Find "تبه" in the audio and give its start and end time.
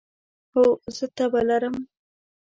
1.17-1.41